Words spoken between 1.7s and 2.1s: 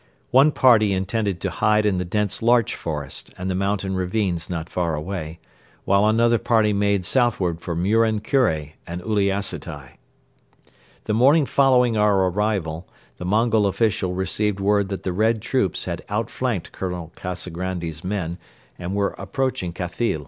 in the